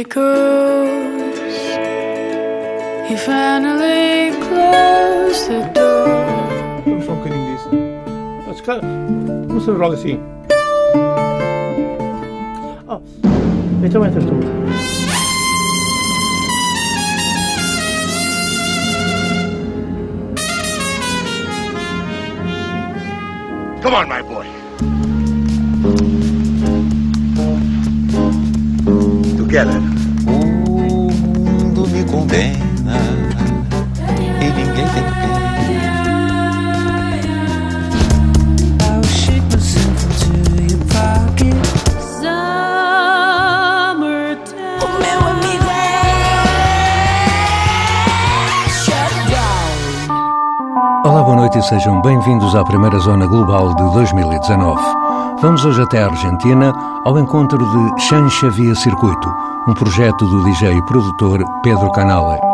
echoes. 0.00 1.38
He 3.08 3.16
finally 3.16 4.30
closed 4.46 5.48
the 5.48 5.60
door. 5.74 6.08
I'm 6.86 7.02
fucking 7.02 7.32
in 7.32 7.44
this. 7.50 7.64
That's 8.46 8.62
kind 8.62 8.80
of. 8.82 9.52
What's 9.52 9.66
the 9.66 9.74
wrong 9.74 9.96
scene? 9.96 10.20
Oh, 12.88 13.02
it's 13.84 13.94
a 13.94 14.00
winter 14.00 14.20
tour. 14.20 14.40
Come 23.82 23.94
on, 23.94 24.08
my 24.08 24.22
boy. 24.22 24.46
Together. 29.36 29.89
Noite 51.50 51.58
e 51.58 51.62
sejam 51.62 52.00
bem-vindos 52.00 52.54
à 52.54 52.64
primeira 52.64 52.98
Zona 53.00 53.26
Global 53.26 53.74
de 53.74 53.92
2019. 53.92 54.80
Vamos 55.40 55.64
hoje 55.64 55.82
até 55.82 56.02
a 56.02 56.06
Argentina 56.06 56.72
ao 57.04 57.18
encontro 57.18 57.58
de 57.58 58.02
Chancha 58.02 58.48
Via 58.50 58.74
Circuito, 58.74 59.28
um 59.66 59.74
projeto 59.74 60.26
do 60.26 60.44
DJ 60.44 60.76
e 60.76 60.82
produtor 60.86 61.42
Pedro 61.62 61.90
Canale. 61.90 62.49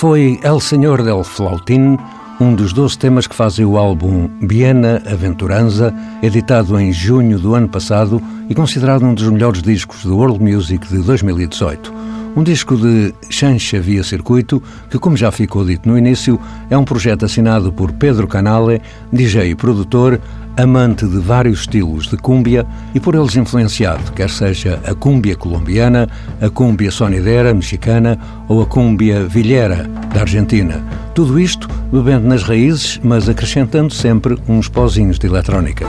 Foi 0.00 0.40
El 0.42 0.62
Senhor 0.62 1.02
del 1.02 1.22
Flautín, 1.22 1.98
um 2.40 2.54
dos 2.54 2.72
12 2.72 2.98
temas 2.98 3.26
que 3.26 3.34
fazem 3.34 3.66
o 3.66 3.76
álbum 3.76 4.30
Viena 4.40 5.02
Aventuranza, 5.04 5.94
editado 6.22 6.80
em 6.80 6.90
junho 6.90 7.38
do 7.38 7.54
ano 7.54 7.68
passado 7.68 8.18
e 8.48 8.54
considerado 8.54 9.04
um 9.04 9.12
dos 9.12 9.28
melhores 9.28 9.60
discos 9.60 10.02
do 10.02 10.16
World 10.16 10.42
Music 10.42 10.88
de 10.88 11.02
2018. 11.02 11.92
Um 12.34 12.42
disco 12.42 12.78
de 12.78 13.12
Chancha 13.28 13.78
Via 13.78 14.02
Circuito, 14.02 14.62
que, 14.88 14.98
como 14.98 15.18
já 15.18 15.30
ficou 15.30 15.66
dito 15.66 15.86
no 15.86 15.98
início, 15.98 16.40
é 16.70 16.78
um 16.78 16.84
projeto 16.84 17.26
assinado 17.26 17.70
por 17.70 17.92
Pedro 17.92 18.26
Canale, 18.26 18.80
DJ 19.12 19.50
e 19.50 19.54
produtor, 19.54 20.18
amante 20.62 21.06
de 21.06 21.18
vários 21.18 21.60
estilos 21.60 22.08
de 22.08 22.16
cúmbia 22.16 22.66
e 22.94 23.00
por 23.00 23.14
eles 23.14 23.36
influenciado, 23.36 24.12
quer 24.12 24.30
seja 24.30 24.80
a 24.86 24.94
cúmbia 24.94 25.36
colombiana, 25.36 26.08
a 26.40 26.48
cúmbia 26.48 26.90
sonidera 26.90 27.54
mexicana 27.54 28.18
ou 28.48 28.62
a 28.62 28.66
cúmbia 28.66 29.24
vilhera 29.24 29.88
da 30.14 30.22
Argentina. 30.22 30.82
Tudo 31.14 31.38
isto 31.38 31.68
bebendo 31.92 32.28
nas 32.28 32.42
raízes, 32.42 33.00
mas 33.02 33.28
acrescentando 33.28 33.92
sempre 33.92 34.36
uns 34.48 34.68
pozinhos 34.68 35.18
de 35.18 35.26
eletrónica. 35.26 35.86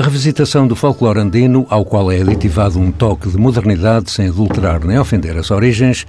A 0.00 0.02
revisitação 0.02 0.66
do 0.66 0.74
folclore 0.74 1.20
andino, 1.20 1.66
ao 1.68 1.84
qual 1.84 2.10
é 2.10 2.22
aditivado 2.22 2.78
um 2.78 2.90
toque 2.90 3.28
de 3.28 3.36
modernidade 3.36 4.10
sem 4.10 4.28
adulterar 4.28 4.82
nem 4.82 4.98
ofender 4.98 5.36
as 5.36 5.50
origens, 5.50 6.06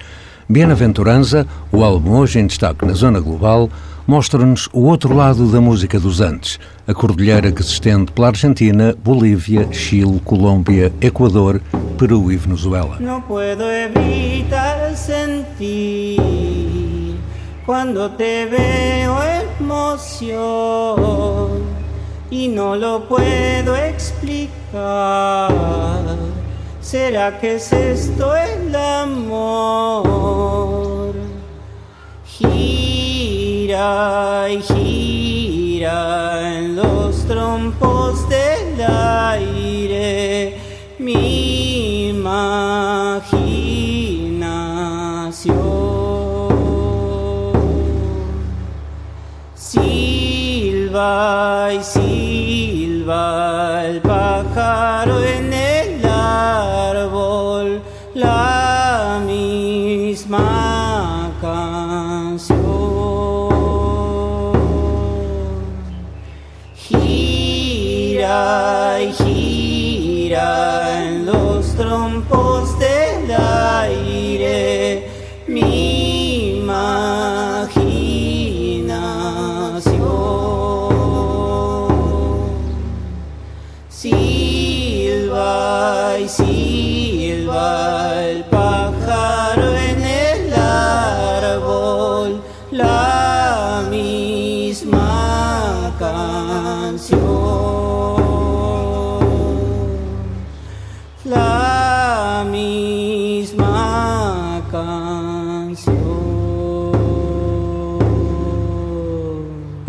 Bienaventuranza, 0.48 1.46
o 1.70 1.84
álbum 1.84 2.16
hoje 2.16 2.38
em 2.38 2.46
destaque 2.46 2.86
na 2.86 2.94
zona 2.94 3.20
global, 3.20 3.68
mostra-nos 4.06 4.66
o 4.72 4.84
outro 4.84 5.14
lado 5.14 5.46
da 5.52 5.60
música 5.60 6.00
dos 6.00 6.22
Andes, 6.22 6.58
a 6.88 6.94
cordilheira 6.94 7.52
que 7.52 7.62
se 7.62 7.74
estende 7.74 8.10
pela 8.12 8.28
Argentina, 8.28 8.96
Bolívia, 9.04 9.70
Chile, 9.70 10.22
Colômbia, 10.24 10.90
Equador, 10.98 11.60
Peru 11.98 12.32
e 12.32 12.36
Venezuela. 12.36 12.96
No 12.98 13.20
puedo 13.20 13.64
evitar 13.64 14.96
sentir 14.96 16.18
cuando 17.66 18.08
te 18.08 18.46
veo 18.46 19.18
emoción 19.60 21.71
y 22.32 22.48
no 22.48 22.74
lo 22.76 23.06
puedo 23.06 23.76
explicar. 23.76 25.52
¿Será 26.80 27.38
que 27.38 27.56
es 27.56 27.70
esto 27.74 28.34
el 28.34 28.74
amor? 28.74 31.12
Gira 32.24 34.48
y 34.48 34.62
gira 34.62 36.56
en 36.56 36.74
los 36.74 37.26
trompos 37.26 38.26
del 38.30 38.80
aire 38.80 40.56
mi 40.98 42.08
imaginación. 42.08 43.52
Silba 49.54 51.74
y 51.74 51.82
silba 53.02 53.84
el 53.84 54.00
pájaro 54.00 55.22
en 55.24 55.52
el 55.52 56.06
árbol, 56.06 57.82
la 58.14 59.20
misma 59.26 60.61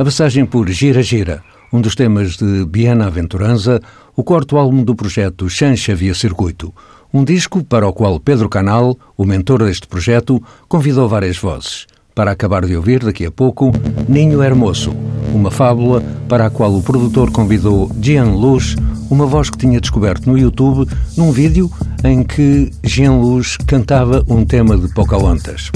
A 0.04 0.06
passagem 0.06 0.46
por 0.46 0.70
Gira 0.70 1.02
Gira, 1.02 1.42
um 1.72 1.80
dos 1.80 1.96
temas 1.96 2.36
de 2.36 2.66
Biana 2.66 3.08
Aventuranza, 3.08 3.80
o 4.18 4.22
quarto 4.22 4.58
álbum 4.58 4.84
do 4.84 4.94
projeto 4.94 5.50
Chancha 5.50 5.96
Via 5.96 6.14
Circuito, 6.14 6.74
um 7.14 7.24
disco 7.24 7.64
para 7.64 7.88
o 7.88 7.94
qual 7.94 8.20
Pedro 8.20 8.50
Canal, 8.50 8.98
o 9.18 9.24
mentor 9.24 9.64
deste 9.64 9.88
projeto, 9.88 10.44
convidou 10.68 11.08
várias 11.08 11.38
vozes. 11.38 11.88
Para 12.14 12.32
acabar 12.32 12.66
de 12.66 12.76
ouvir, 12.76 13.02
daqui 13.02 13.26
a 13.26 13.32
pouco, 13.32 13.72
Ninho 14.10 14.44
Hermoso, 14.44 14.94
uma 15.34 15.50
fábula 15.50 16.04
para 16.28 16.48
a 16.48 16.50
qual 16.50 16.76
o 16.76 16.84
produtor 16.84 17.32
convidou 17.32 17.90
Jean 18.02 18.26
Luz, 18.26 18.76
uma 19.10 19.26
voz 19.26 19.50
que 19.50 19.58
tinha 19.58 19.80
descoberto 19.80 20.30
no 20.30 20.38
YouTube 20.38 20.86
num 21.16 21.32
vídeo 21.32 21.72
em 22.04 22.26
que 22.26 22.70
Jean 22.84 23.14
Luz 23.14 23.56
cantava 23.56 24.22
um 24.28 24.44
tema 24.44 24.78
de 24.78 24.94
Pocahontas. 24.94 25.72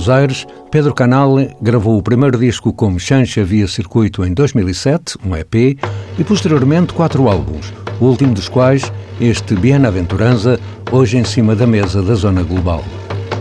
Buenos 0.00 0.08
Aires, 0.08 0.46
Pedro 0.70 0.94
Canale 0.94 1.54
gravou 1.60 1.98
o 1.98 2.02
primeiro 2.02 2.38
disco 2.38 2.72
como 2.72 2.98
Chancha 2.98 3.44
Via 3.44 3.68
Circuito 3.68 4.24
em 4.24 4.32
2007, 4.32 5.18
um 5.22 5.36
EP, 5.36 5.78
e 6.18 6.24
posteriormente 6.24 6.94
quatro 6.94 7.28
álbuns, 7.28 7.70
o 8.00 8.06
último 8.06 8.32
dos 8.32 8.48
quais, 8.48 8.90
este 9.20 9.54
Bienaventuranza, 9.54 10.58
hoje 10.90 11.18
em 11.18 11.24
cima 11.24 11.54
da 11.54 11.66
mesa 11.66 12.00
da 12.00 12.14
Zona 12.14 12.42
Global. 12.42 12.82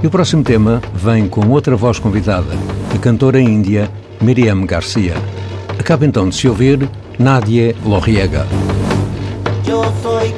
E 0.03 0.07
o 0.07 0.09
próximo 0.09 0.43
tema 0.43 0.81
vem 0.93 1.29
com 1.29 1.47
outra 1.47 1.77
voz 1.77 1.97
convidada, 1.97 2.53
a 2.93 2.97
cantora 2.97 3.39
índia 3.39 3.89
Miriam 4.19 4.65
Garcia. 4.65 5.13
Acaba 5.79 6.05
então 6.05 6.27
de 6.27 6.35
se 6.35 6.49
ouvir 6.49 6.89
Nadia 7.17 7.73
Loriega. 7.85 8.45
Yo 9.65 9.81
soy 10.03 10.33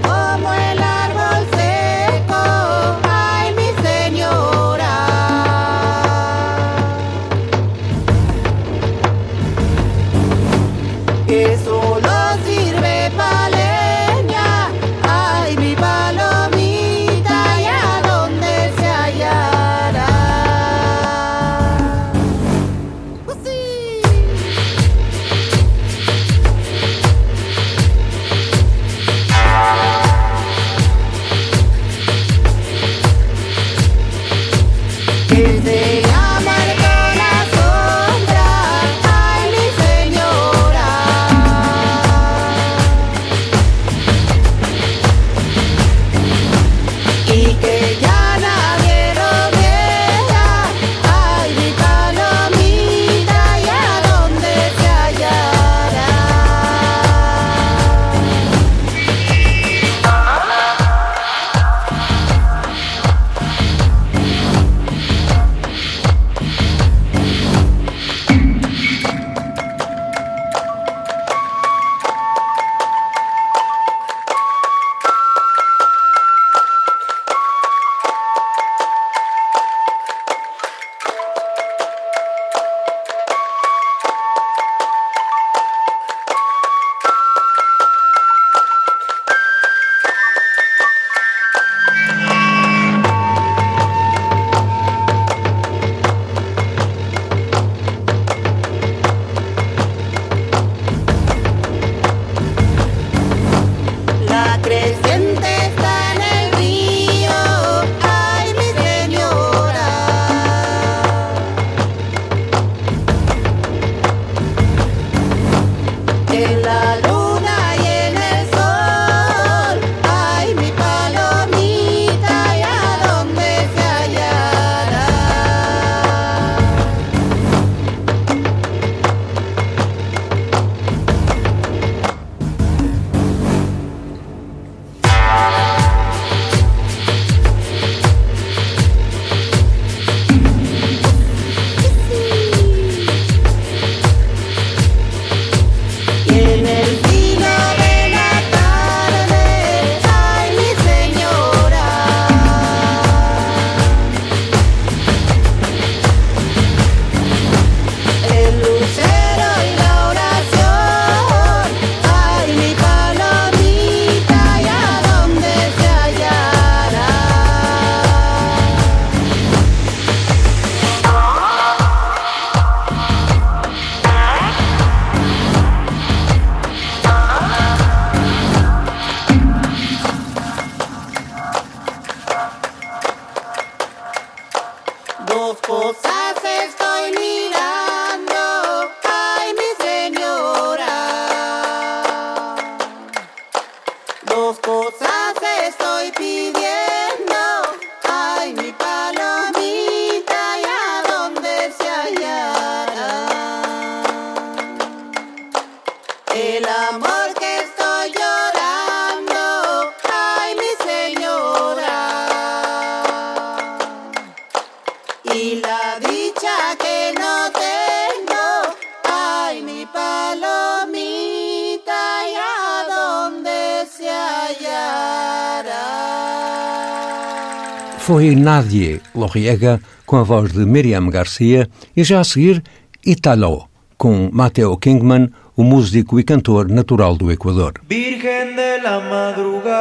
Loriega 229.22 229.80
com 230.06 230.18
a 230.18 230.24
voz 230.24 230.52
de 230.52 230.66
Miriam 230.66 231.08
Garcia 231.10 231.70
e 231.96 232.04
já 232.04 232.20
a 232.20 232.24
seguir 232.24 232.64
Italo, 233.06 233.70
com 233.98 234.30
Mateo 234.32 234.76
Kingman, 234.78 235.30
o 235.56 235.64
músico 235.64 236.20
e 236.20 236.24
cantor 236.24 236.68
natural 236.70 237.16
do 237.16 237.32
Equador. 237.32 237.74
Virgen 237.88 238.56
de 238.56 238.82
la 238.82 239.00
madrugada, 239.00 239.72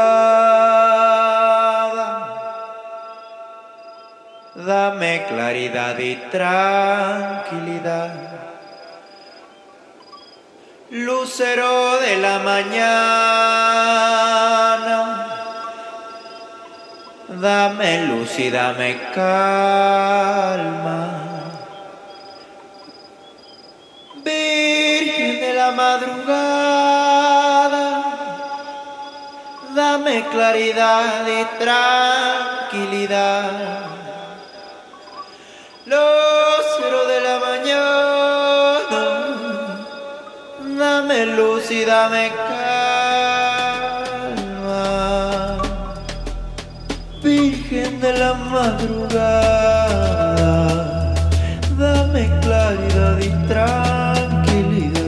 dame 4.54 5.24
claridad 5.28 5.98
y 5.98 6.16
tranquilidad. 6.30 8.12
Lucero 10.90 12.00
de 12.00 12.16
la 12.20 12.40
mañana, 12.40 13.90
dame 17.40 18.06
luz 18.06 18.38
y 18.38 18.50
dame 18.50 19.00
calma. 19.14 21.08
Virgen 24.22 25.40
de 25.40 25.54
la 25.54 25.70
madrugada, 25.72 27.04
dame 29.74 30.26
claridad 30.30 31.26
y 31.26 31.44
tranquilidad. 31.58 33.50
lucero 35.86 37.06
de 37.06 37.20
la 37.20 37.38
mañana, 37.48 39.02
dame 40.78 41.26
luz 41.26 41.70
y 41.70 41.84
dame 41.84 42.30
calma, 42.30 42.79
la 48.18 48.34
madrugada, 48.34 49.94
dame 51.78 52.28
claridad 52.40 53.18
y 53.18 53.30
tranquilidad. 53.46 55.00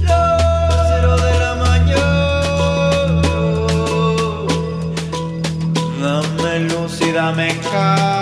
Lucero 0.00 1.16
de 1.16 1.32
la 1.38 1.52
mañana, 1.66 3.22
dame 6.00 6.60
luz 6.60 7.00
y 7.00 7.12
dame 7.12 7.48
calma. 7.72 8.13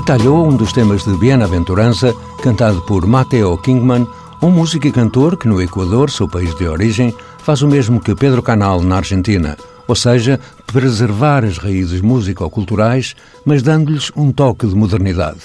E 0.00 0.02
talhou 0.02 0.48
um 0.48 0.56
dos 0.56 0.72
temas 0.72 1.04
de 1.04 1.14
Bienaventurança, 1.14 2.16
cantado 2.42 2.80
por 2.82 3.06
Mateo 3.06 3.58
Kingman, 3.58 4.08
um 4.40 4.50
músico 4.50 4.86
e 4.86 4.90
cantor 4.90 5.36
que 5.36 5.46
no 5.46 5.60
Equador, 5.60 6.10
seu 6.10 6.26
país 6.26 6.54
de 6.56 6.66
origem, 6.66 7.14
faz 7.42 7.60
o 7.60 7.68
mesmo 7.68 8.00
que 8.00 8.14
Pedro 8.14 8.42
Canal 8.42 8.80
na 8.80 8.96
Argentina, 8.96 9.58
ou 9.86 9.94
seja, 9.94 10.40
preservar 10.66 11.44
as 11.44 11.58
raízes 11.58 12.00
musicoculturais, 12.00 13.14
mas 13.44 13.62
dando-lhes 13.62 14.10
um 14.16 14.32
toque 14.32 14.66
de 14.66 14.74
modernidade. 14.74 15.40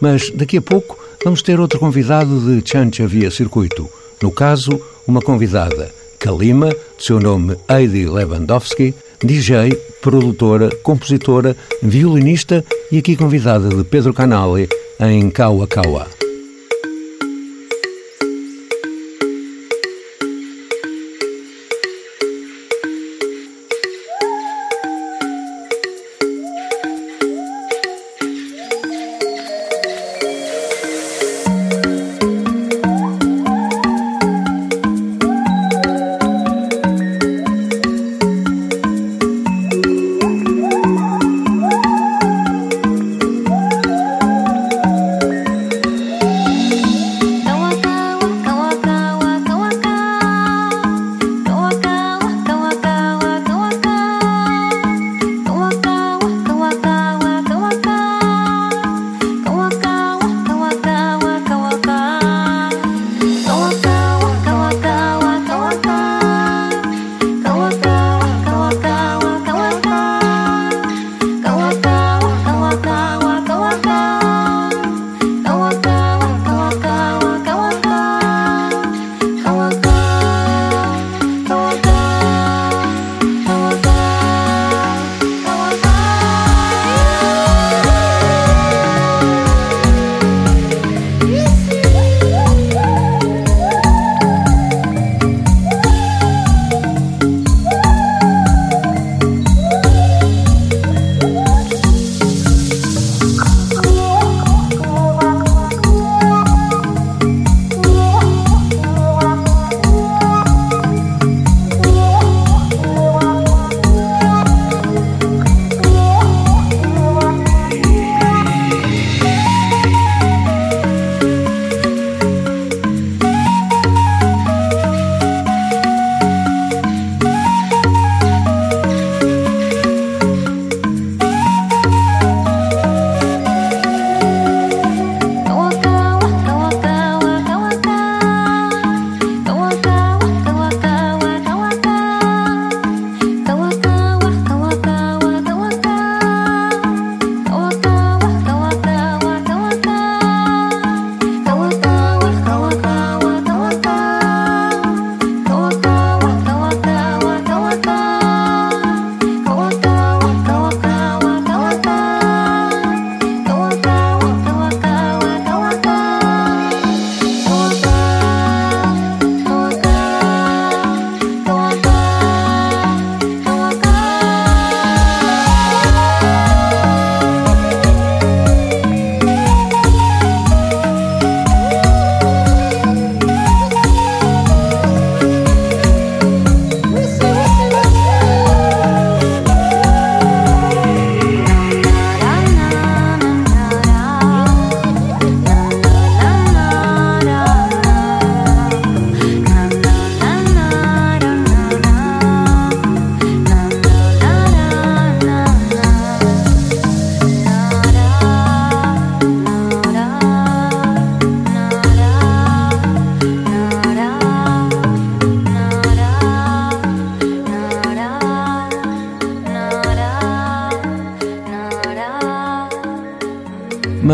Mas 0.00 0.30
daqui 0.30 0.58
a 0.58 0.62
pouco 0.62 0.96
vamos 1.24 1.42
ter 1.42 1.58
outro 1.58 1.80
convidado 1.80 2.38
de 2.40 2.62
Chancha 2.64 3.04
Via 3.04 3.32
Circuito, 3.32 3.88
no 4.22 4.30
caso, 4.30 4.80
uma 5.08 5.20
convidada, 5.20 5.92
Kalima, 6.20 6.68
de 6.68 7.04
seu 7.04 7.18
nome 7.18 7.56
Heidi 7.68 8.06
Lewandowski, 8.06 8.94
DJ, 9.22 9.76
produtora, 10.00 10.70
compositora, 10.82 11.56
violinista 11.82 12.64
e 12.90 12.98
aqui 12.98 13.16
convidada 13.16 13.68
de 13.68 13.82
Pedro 13.84 14.14
Canale 14.14 14.68
em 15.00 15.28
Kawa 15.30 15.66
Kawa. 15.66 16.27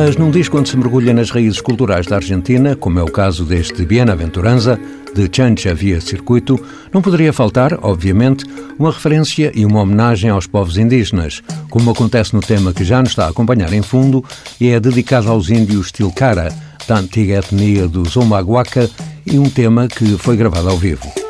Mas 0.06 0.16
num 0.16 0.30
disco 0.30 0.58
onde 0.58 0.68
se 0.68 0.76
mergulha 0.76 1.14
nas 1.14 1.30
raízes 1.30 1.62
culturais 1.62 2.06
da 2.06 2.16
Argentina, 2.16 2.76
como 2.76 2.98
é 2.98 3.02
o 3.02 3.10
caso 3.10 3.42
deste 3.42 3.86
Bienaventuranza, 3.86 4.78
de 5.14 5.30
Chancha 5.34 5.74
Via 5.74 5.98
Circuito, 5.98 6.60
não 6.92 7.00
poderia 7.00 7.32
faltar, 7.32 7.78
obviamente, 7.80 8.44
uma 8.78 8.92
referência 8.92 9.50
e 9.54 9.64
uma 9.64 9.80
homenagem 9.80 10.28
aos 10.28 10.46
povos 10.46 10.76
indígenas, 10.76 11.42
como 11.70 11.90
acontece 11.90 12.34
no 12.34 12.42
tema 12.42 12.74
que 12.74 12.84
já 12.84 13.00
nos 13.00 13.12
está 13.12 13.24
a 13.24 13.30
acompanhar 13.30 13.72
em 13.72 13.80
fundo 13.80 14.22
e 14.60 14.68
é 14.68 14.78
dedicado 14.78 15.30
aos 15.30 15.48
índios 15.48 15.90
Tilcara, 15.90 16.52
da 16.86 16.98
antiga 16.98 17.38
etnia 17.38 17.88
dos 17.88 18.14
Omaguaca, 18.14 18.90
e 19.24 19.38
um 19.38 19.48
tema 19.48 19.88
que 19.88 20.18
foi 20.18 20.36
gravado 20.36 20.68
ao 20.68 20.76
vivo. 20.76 21.23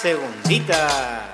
Segundita, 0.00 1.25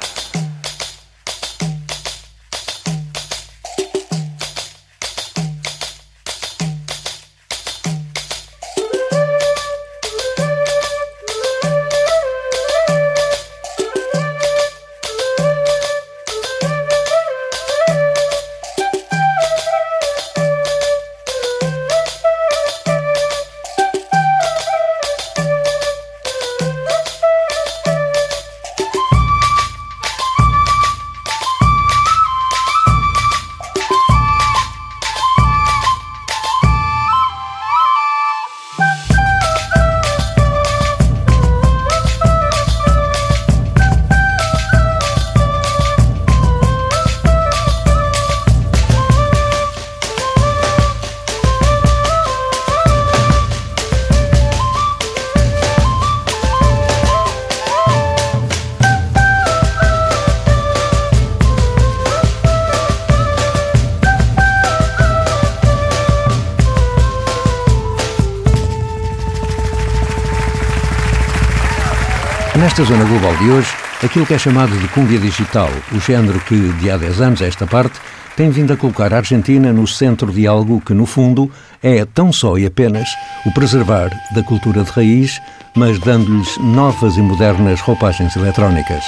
Nesta 72.73 72.85
zona 72.91 73.05
global 73.05 73.37
de 73.37 73.51
hoje, 73.51 73.69
aquilo 74.03 74.25
que 74.25 74.33
é 74.33 74.39
chamado 74.39 74.75
de 74.75 74.89
cumbia 74.89 75.19
digital, 75.19 75.69
o 75.95 76.01
género 76.01 76.41
que, 76.41 76.57
de 76.81 76.91
há 76.91 76.97
10 76.97 77.21
anos 77.21 77.43
a 77.43 77.47
esta 77.47 77.67
parte, 77.67 78.01
tem 78.35 78.49
vindo 78.49 78.73
a 78.73 78.79
colocar 78.79 79.13
a 79.13 79.19
Argentina 79.19 79.75
no 79.75 79.87
centro 79.87 80.33
de 80.33 80.47
algo 80.47 80.81
que, 80.81 80.95
no 80.95 81.05
fundo, 81.05 81.51
é 81.83 82.03
tão 82.07 82.33
só 82.33 82.57
e 82.57 82.65
apenas 82.65 83.11
o 83.45 83.53
preservar 83.53 84.09
da 84.35 84.43
cultura 84.43 84.85
de 84.85 84.91
raiz, 84.91 85.39
mas 85.77 85.99
dando-lhes 85.99 86.57
novas 86.57 87.19
e 87.19 87.21
modernas 87.21 87.79
roupagens 87.83 88.35
eletrónicas. 88.37 89.05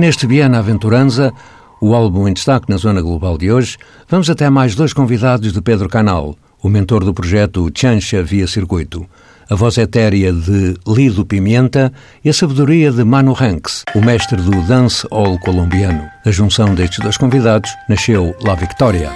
Neste 0.00 0.26
Viena 0.26 0.58
Aventuranza, 0.58 1.30
o 1.78 1.94
álbum 1.94 2.26
em 2.26 2.32
destaque 2.32 2.70
na 2.70 2.78
Zona 2.78 3.02
Global 3.02 3.36
de 3.36 3.52
hoje, 3.52 3.76
vamos 4.08 4.30
até 4.30 4.48
mais 4.48 4.74
dois 4.74 4.94
convidados 4.94 5.52
de 5.52 5.60
Pedro 5.60 5.90
Canal, 5.90 6.34
o 6.62 6.70
mentor 6.70 7.04
do 7.04 7.12
projeto 7.12 7.70
Chancha 7.74 8.22
Via 8.22 8.46
Circuito, 8.46 9.06
a 9.48 9.54
voz 9.54 9.76
etérea 9.76 10.32
de 10.32 10.74
Lido 10.88 11.26
Pimenta 11.26 11.92
e 12.24 12.30
a 12.30 12.32
sabedoria 12.32 12.90
de 12.90 13.04
Manu 13.04 13.36
Hanks, 13.38 13.84
o 13.94 14.00
mestre 14.00 14.40
do 14.40 14.62
dance 14.66 15.06
hall 15.12 15.38
colombiano. 15.40 16.08
Da 16.24 16.30
junção 16.30 16.74
destes 16.74 17.00
dois 17.00 17.18
convidados 17.18 17.70
nasceu 17.86 18.34
La 18.42 18.54
Victoria. 18.54 19.10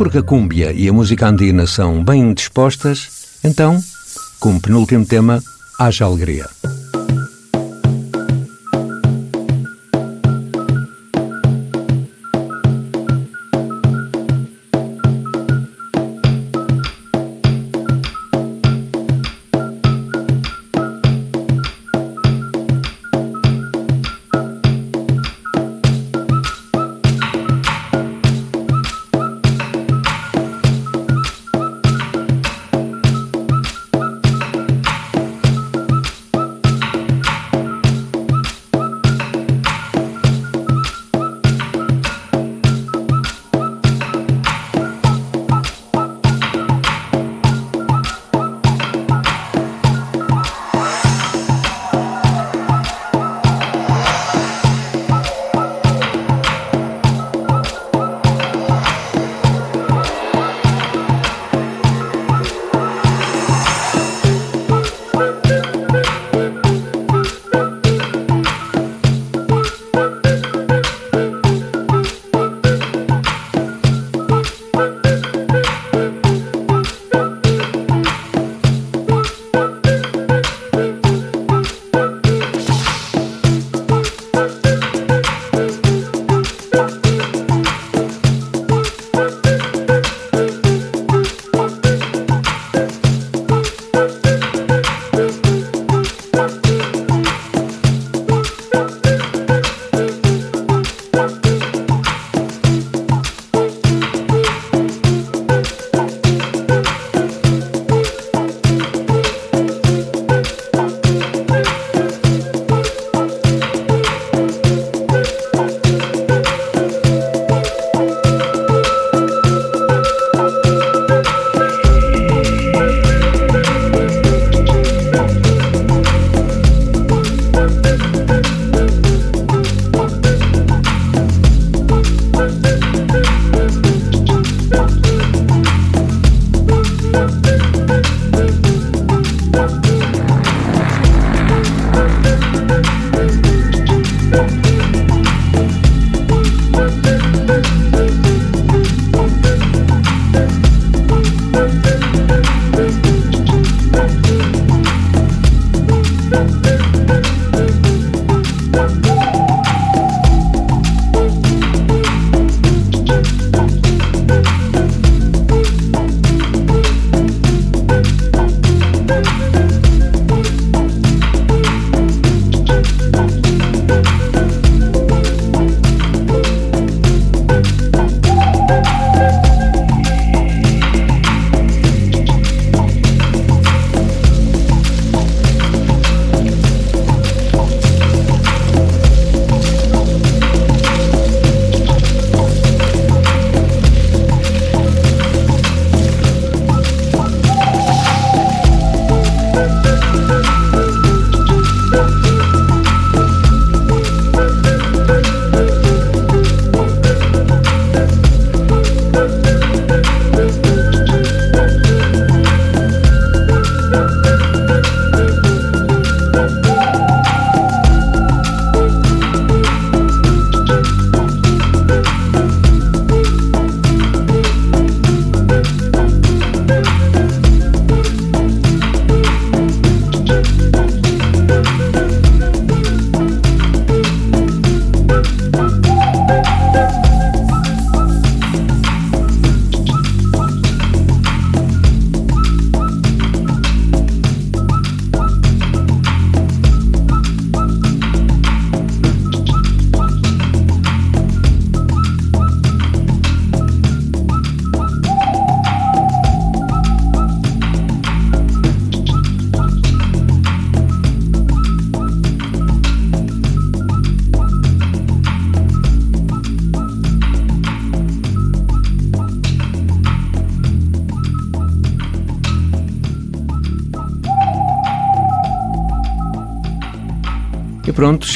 Porque 0.00 0.16
a 0.16 0.22
cúmbia 0.22 0.72
e 0.72 0.88
a 0.88 0.92
música 0.94 1.28
andina 1.28 1.66
são 1.66 2.02
bem 2.02 2.32
dispostas, 2.32 3.36
então, 3.44 3.78
como 4.38 4.58
penúltimo 4.58 5.04
tema, 5.04 5.42
haja 5.78 6.06
alegria. 6.06 6.48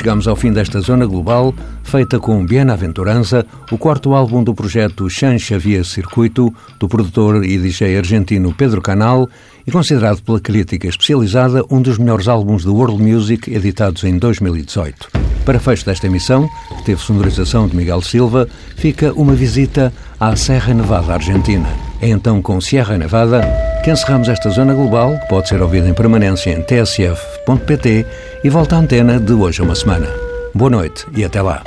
Chegamos 0.04 0.28
ao 0.28 0.36
fim 0.36 0.52
desta 0.52 0.80
zona 0.80 1.06
global, 1.06 1.54
feita 1.82 2.18
com 2.20 2.44
Bienaventuranza, 2.44 3.46
o 3.72 3.78
quarto 3.78 4.12
álbum 4.12 4.44
do 4.44 4.54
projeto 4.54 5.08
Chan 5.08 5.38
Xavier 5.38 5.82
Circuito, 5.82 6.54
do 6.78 6.86
produtor 6.86 7.42
e 7.42 7.56
DJ 7.56 7.96
argentino 7.96 8.52
Pedro 8.52 8.82
Canal, 8.82 9.26
e 9.66 9.70
considerado 9.70 10.22
pela 10.22 10.38
crítica 10.38 10.86
especializada 10.86 11.64
um 11.70 11.80
dos 11.80 11.96
melhores 11.96 12.28
álbuns 12.28 12.64
do 12.64 12.74
World 12.74 13.02
Music 13.02 13.50
editados 13.50 14.04
em 14.04 14.18
2018. 14.18 15.08
Para 15.42 15.58
fecho 15.58 15.86
desta 15.86 16.06
emissão, 16.06 16.46
que 16.76 16.84
teve 16.84 17.00
sonorização 17.00 17.66
de 17.66 17.74
Miguel 17.74 18.02
Silva, 18.02 18.46
fica 18.76 19.10
uma 19.14 19.32
visita 19.32 19.90
à 20.20 20.36
Serra 20.36 20.74
Nevada 20.74 21.14
Argentina. 21.14 21.68
É 22.02 22.10
então 22.10 22.42
com 22.42 22.60
Sierra 22.60 22.98
Nevada 22.98 23.40
que 23.82 23.90
encerramos 23.90 24.28
esta 24.28 24.50
zona 24.50 24.74
global, 24.74 25.18
que 25.20 25.28
pode 25.28 25.48
ser 25.48 25.62
ouvida 25.62 25.88
em 25.88 25.94
permanência 25.94 26.50
em 26.50 26.60
e 28.42 28.48
volta 28.50 28.76
à 28.76 28.78
antena 28.78 29.18
de 29.20 29.32
hoje 29.32 29.60
a 29.60 29.64
uma 29.64 29.74
semana. 29.74 30.08
Boa 30.54 30.70
noite 30.70 31.06
e 31.16 31.24
até 31.24 31.42
lá. 31.42 31.62